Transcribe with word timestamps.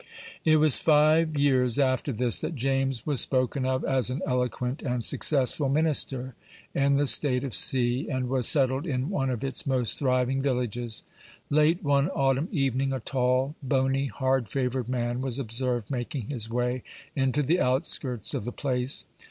It 0.43 0.57
was 0.57 0.79
five 0.79 1.37
years 1.37 1.77
after 1.77 2.11
this 2.11 2.41
that 2.41 2.55
James 2.55 3.05
was 3.05 3.21
spoken 3.21 3.65
of 3.67 3.85
as 3.85 4.09
an 4.09 4.23
eloquent 4.25 4.81
and 4.81 5.05
successful 5.05 5.69
minister 5.69 6.33
in 6.73 6.97
the 6.97 7.05
state 7.05 7.43
of 7.43 7.53
C., 7.53 8.09
and 8.09 8.27
was 8.27 8.47
settled 8.47 8.87
in 8.87 9.11
one 9.11 9.29
of 9.29 9.43
its 9.43 9.67
most 9.67 9.99
thriving 9.99 10.41
villages. 10.41 11.03
Late 11.51 11.83
one 11.83 12.09
autumn 12.09 12.49
evening, 12.51 12.91
a 12.91 12.99
tall, 12.99 13.53
bony, 13.61 14.07
hard 14.07 14.49
favored 14.49 14.89
man 14.89 15.21
was 15.21 15.37
observed 15.37 15.91
making 15.91 16.29
his 16.29 16.49
way 16.49 16.81
into 17.15 17.43
the 17.43 17.59
outskirts 17.59 18.33
of 18.33 18.43
the 18.43 18.51
place. 18.51 19.05